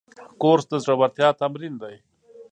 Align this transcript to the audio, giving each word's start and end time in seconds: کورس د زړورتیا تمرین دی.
کورس 0.41 0.65
د 0.69 0.73
زړورتیا 0.83 1.29
تمرین 1.41 1.73
دی. 1.81 1.95